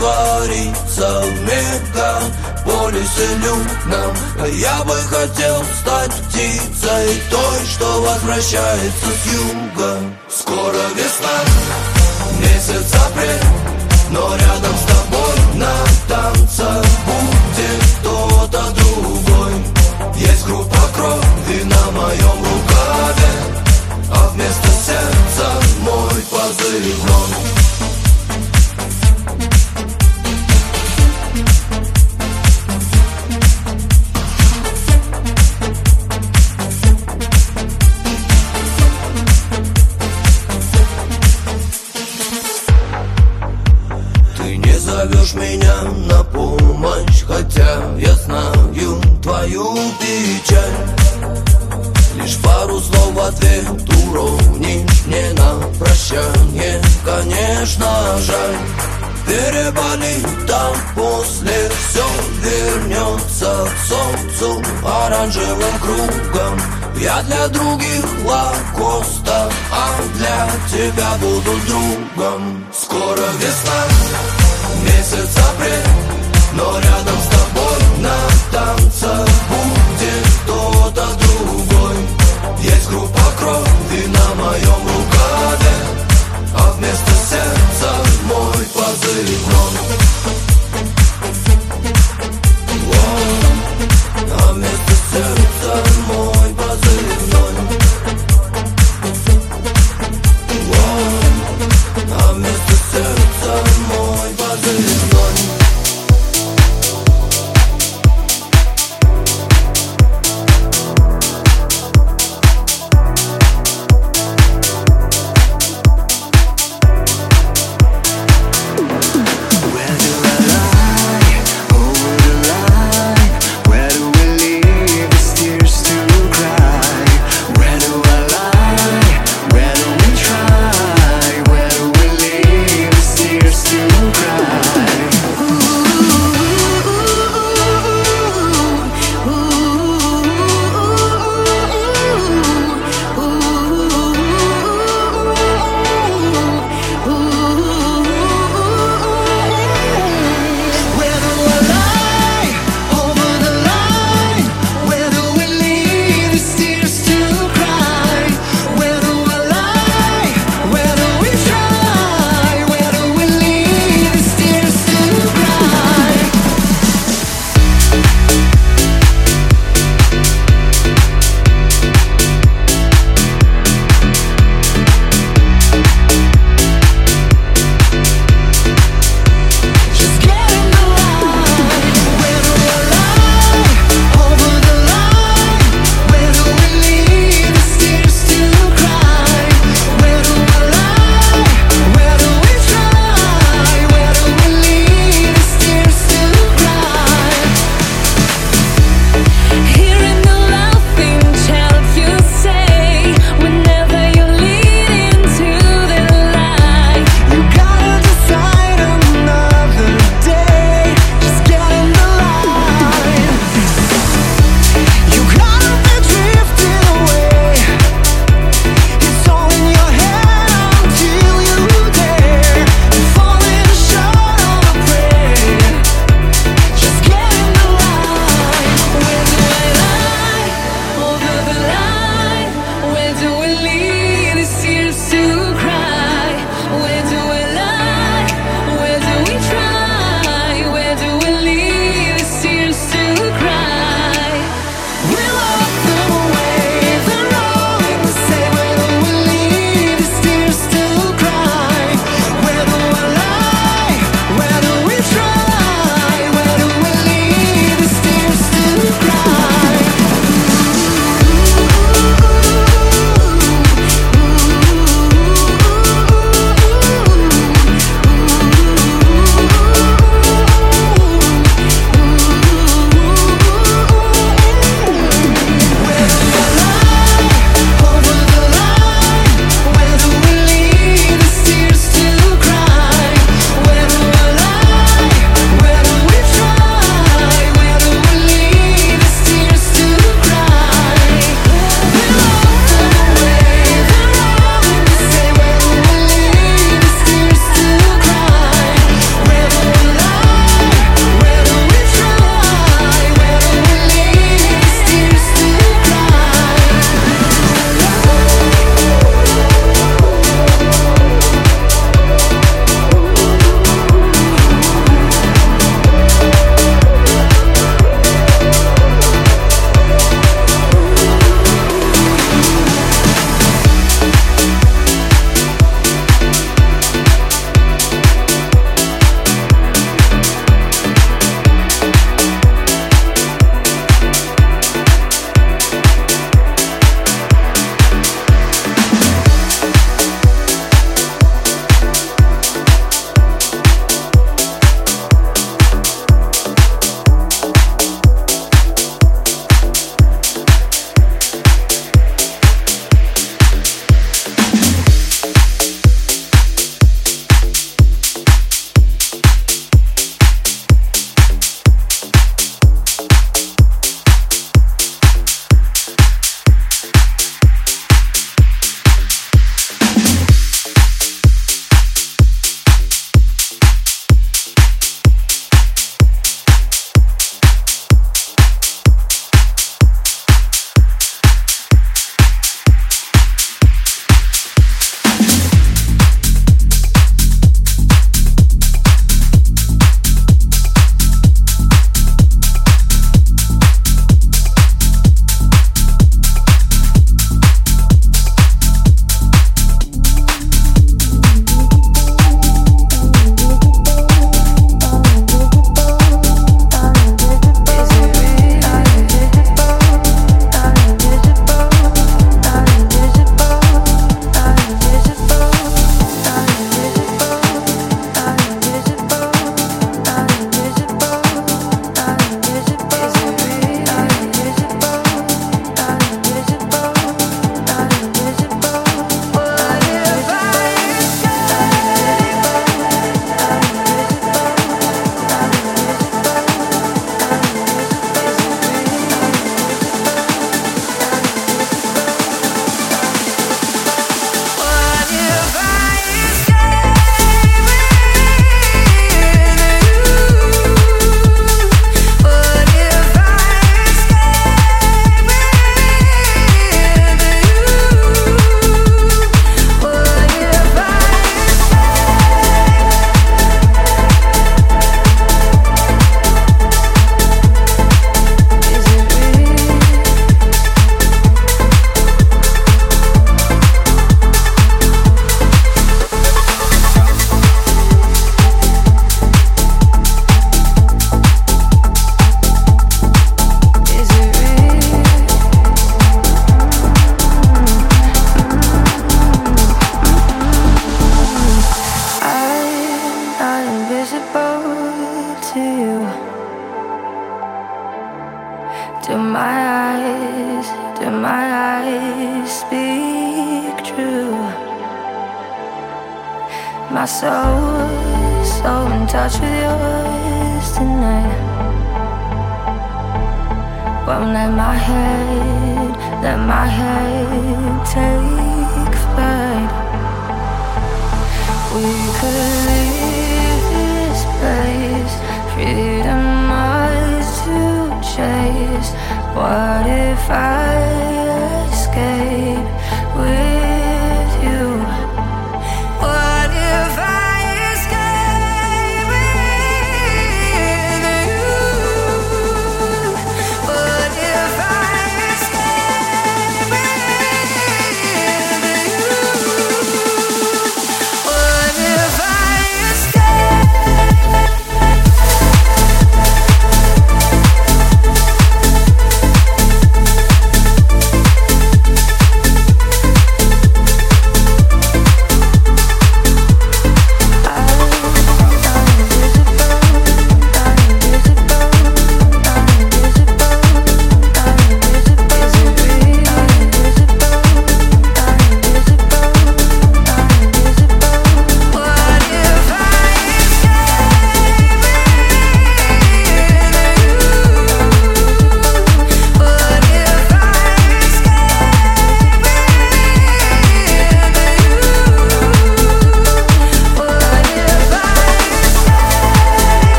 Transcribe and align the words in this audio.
творится 0.00 1.20
в 1.20 1.40
мегаполисе 1.42 3.28
людном 3.36 4.16
А 4.40 4.46
я 4.46 4.82
бы 4.84 4.94
хотел 4.94 5.62
стать 5.80 6.12
птицей 6.12 7.22
той, 7.30 7.66
что 7.66 8.00
возвращается 8.00 9.06
с 9.06 9.32
юга. 9.32 9.98
Скоро 10.30 10.80
весна, 10.96 11.38
месяц 12.40 12.94
апрель, 12.94 13.44
но 14.10 14.34
рядом 14.36 14.69
после 60.94 61.70
все 61.70 62.04
вернется 62.42 63.68
к 63.68 63.88
солнцу 63.88 64.62
оранжевым 64.84 65.78
кругом. 65.80 66.60
Я 66.96 67.22
для 67.22 67.48
других 67.48 68.04
лакоста, 68.24 69.50
а 69.72 70.02
для 70.16 70.50
тебя 70.70 71.14
буду 71.20 71.52
другом. 71.66 72.64
Скоро 72.72 73.26
весна. 73.38 74.09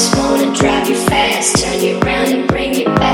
just 0.00 0.16
wanna 0.16 0.50
drive 0.54 0.88
you 0.88 0.96
fast, 0.96 1.62
turn 1.62 1.78
you 1.78 2.00
around 2.00 2.32
and 2.32 2.48
bring 2.48 2.72
you 2.72 2.86
back. 2.86 3.09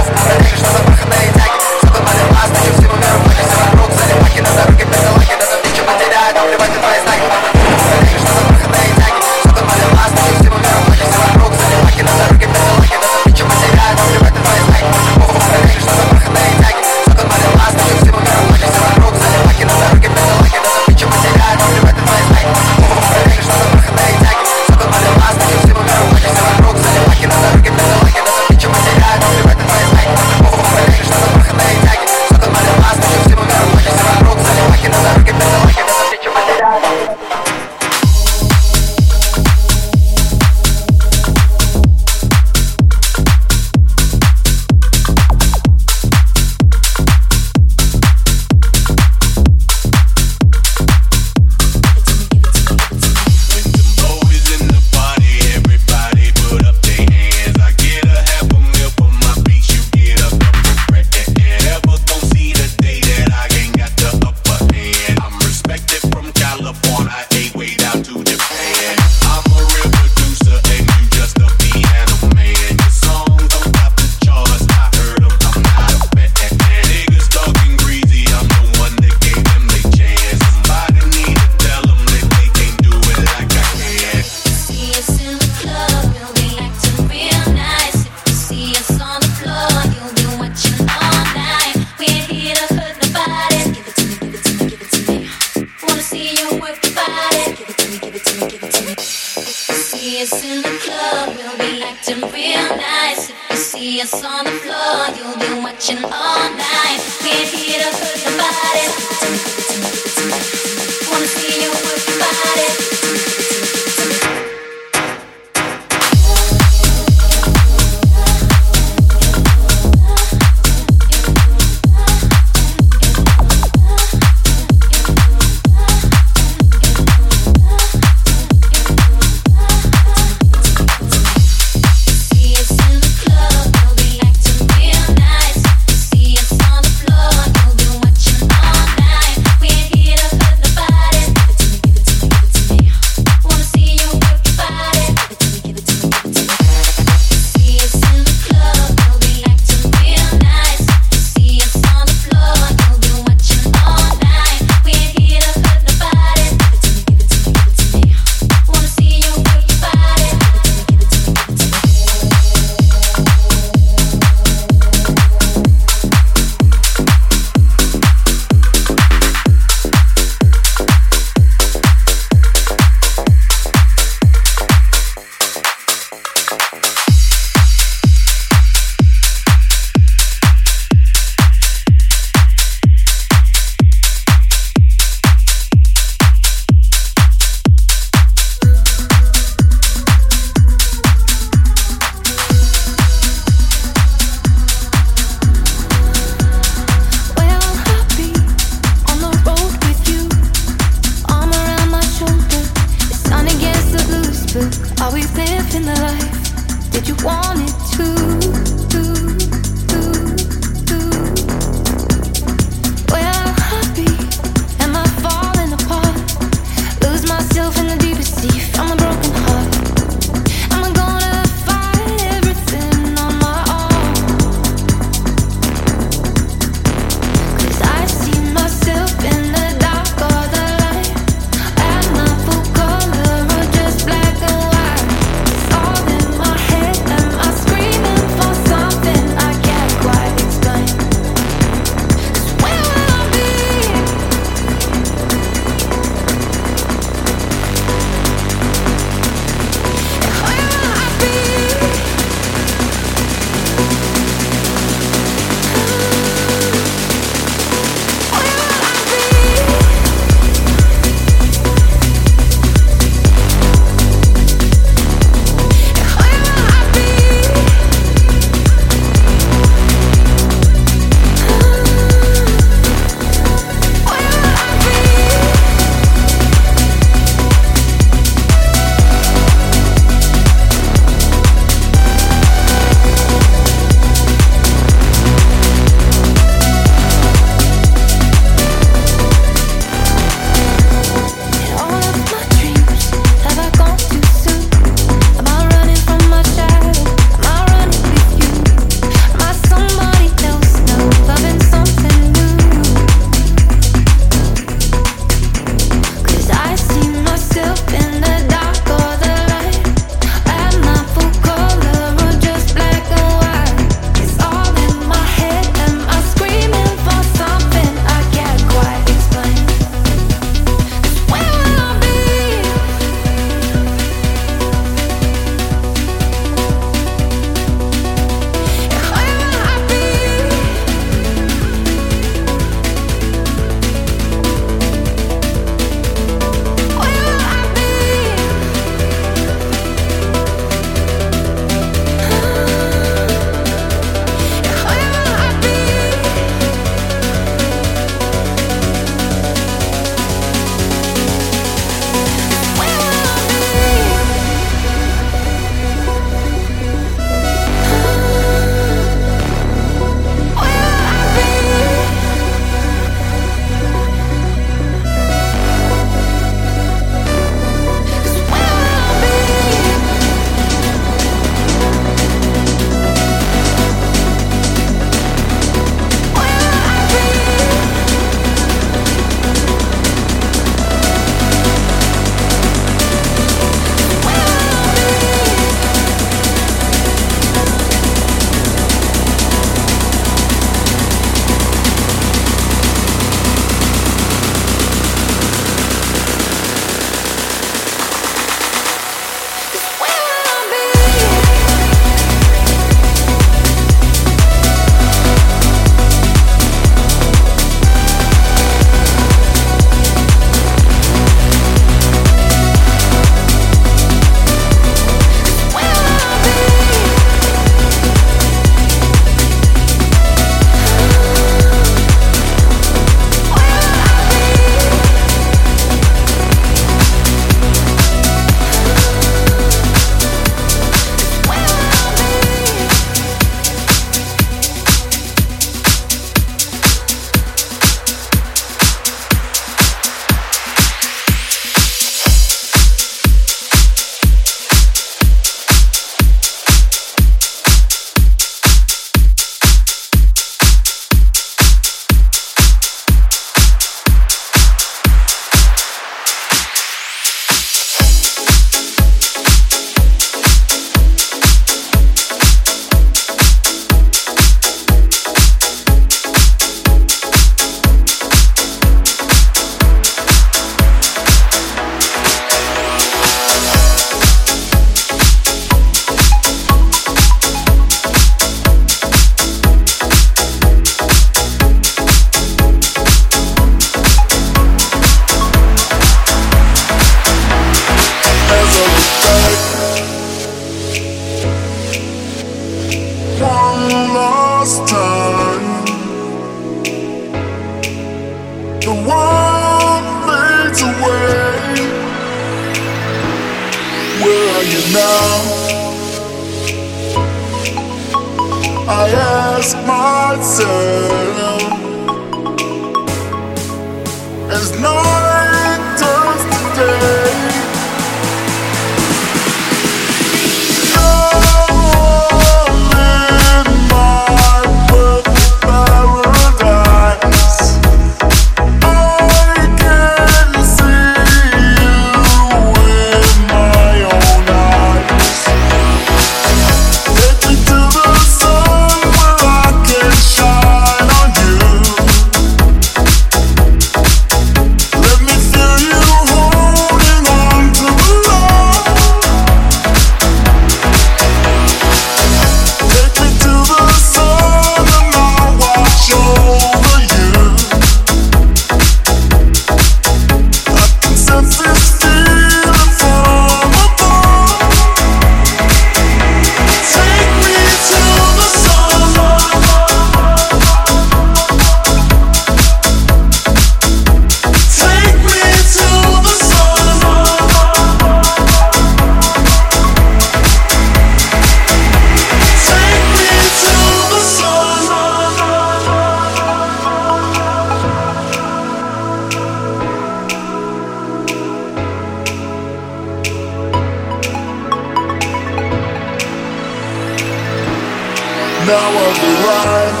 Now 598.66 598.88
I'm 599.06 599.20
alive. 599.30 600.00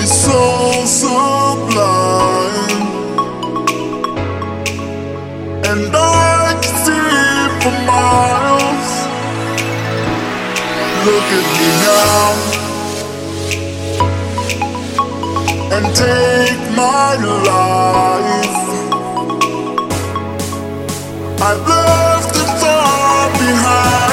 It's 0.00 0.16
so 0.24 0.42
sublime, 0.86 2.84
and 5.70 5.94
I 5.94 6.54
can 6.62 6.74
see 6.84 7.10
for 7.60 7.74
miles. 7.90 8.90
Look 11.06 11.28
at 11.38 11.46
me 11.58 11.68
now, 11.90 12.26
and 15.74 15.84
take 15.96 16.62
my 16.76 17.08
life. 17.50 18.58
I've 21.42 21.62
left 21.68 22.34
it 22.36 22.50
far 22.60 23.28
behind. 23.32 24.05